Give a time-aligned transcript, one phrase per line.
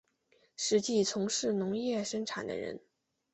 [0.55, 2.81] 实际从事农业生产的人